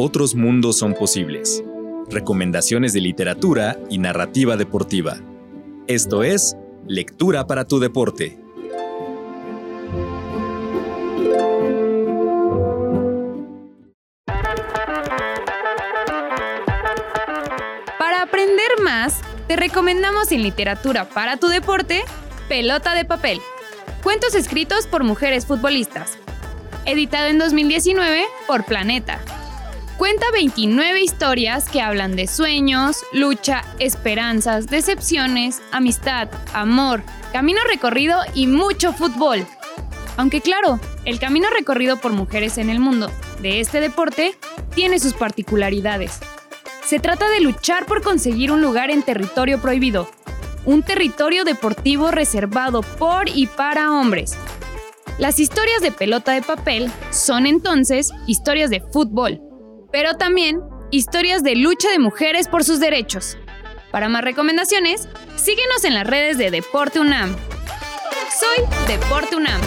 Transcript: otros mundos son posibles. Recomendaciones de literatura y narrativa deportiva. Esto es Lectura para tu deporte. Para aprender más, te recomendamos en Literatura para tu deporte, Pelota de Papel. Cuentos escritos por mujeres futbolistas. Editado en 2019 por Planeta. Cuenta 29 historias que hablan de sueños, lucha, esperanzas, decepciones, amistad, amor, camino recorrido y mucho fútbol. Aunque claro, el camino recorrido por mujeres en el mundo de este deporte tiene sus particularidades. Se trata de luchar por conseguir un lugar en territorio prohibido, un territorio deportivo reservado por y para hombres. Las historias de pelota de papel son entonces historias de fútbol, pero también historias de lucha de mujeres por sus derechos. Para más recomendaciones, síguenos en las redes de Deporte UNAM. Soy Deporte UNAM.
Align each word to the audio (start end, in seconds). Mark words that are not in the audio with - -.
otros 0.00 0.34
mundos 0.34 0.78
son 0.78 0.94
posibles. 0.94 1.62
Recomendaciones 2.08 2.94
de 2.94 3.02
literatura 3.02 3.78
y 3.90 3.98
narrativa 3.98 4.56
deportiva. 4.56 5.18
Esto 5.86 6.22
es 6.22 6.56
Lectura 6.86 7.46
para 7.46 7.66
tu 7.66 7.78
deporte. 7.78 8.38
Para 17.98 18.22
aprender 18.22 18.70
más, 18.82 19.20
te 19.46 19.56
recomendamos 19.56 20.32
en 20.32 20.42
Literatura 20.42 21.04
para 21.10 21.36
tu 21.36 21.48
deporte, 21.48 22.00
Pelota 22.48 22.94
de 22.94 23.04
Papel. 23.04 23.38
Cuentos 24.02 24.34
escritos 24.34 24.86
por 24.86 25.04
mujeres 25.04 25.44
futbolistas. 25.44 26.18
Editado 26.86 27.26
en 27.26 27.38
2019 27.38 28.24
por 28.46 28.64
Planeta. 28.64 29.20
Cuenta 30.00 30.24
29 30.32 31.02
historias 31.02 31.68
que 31.68 31.82
hablan 31.82 32.16
de 32.16 32.26
sueños, 32.26 33.04
lucha, 33.12 33.66
esperanzas, 33.80 34.66
decepciones, 34.66 35.60
amistad, 35.72 36.30
amor, 36.54 37.02
camino 37.34 37.60
recorrido 37.68 38.18
y 38.32 38.46
mucho 38.46 38.94
fútbol. 38.94 39.46
Aunque 40.16 40.40
claro, 40.40 40.80
el 41.04 41.18
camino 41.18 41.50
recorrido 41.50 41.98
por 41.98 42.12
mujeres 42.12 42.56
en 42.56 42.70
el 42.70 42.80
mundo 42.80 43.12
de 43.42 43.60
este 43.60 43.82
deporte 43.82 44.38
tiene 44.74 44.98
sus 44.98 45.12
particularidades. 45.12 46.18
Se 46.82 46.98
trata 46.98 47.28
de 47.28 47.40
luchar 47.40 47.84
por 47.84 48.00
conseguir 48.00 48.52
un 48.52 48.62
lugar 48.62 48.90
en 48.90 49.02
territorio 49.02 49.60
prohibido, 49.60 50.10
un 50.64 50.82
territorio 50.82 51.44
deportivo 51.44 52.10
reservado 52.10 52.80
por 52.80 53.28
y 53.28 53.48
para 53.48 53.92
hombres. 53.92 54.34
Las 55.18 55.38
historias 55.38 55.82
de 55.82 55.92
pelota 55.92 56.32
de 56.32 56.40
papel 56.40 56.90
son 57.10 57.44
entonces 57.44 58.10
historias 58.26 58.70
de 58.70 58.80
fútbol, 58.80 59.42
pero 59.92 60.14
también 60.14 60.60
historias 60.90 61.42
de 61.42 61.56
lucha 61.56 61.90
de 61.90 61.98
mujeres 61.98 62.48
por 62.48 62.64
sus 62.64 62.80
derechos. 62.80 63.36
Para 63.90 64.08
más 64.08 64.22
recomendaciones, 64.22 65.08
síguenos 65.36 65.84
en 65.84 65.94
las 65.94 66.06
redes 66.06 66.38
de 66.38 66.50
Deporte 66.50 67.00
UNAM. 67.00 67.36
Soy 68.38 68.64
Deporte 68.86 69.36
UNAM. 69.36 69.60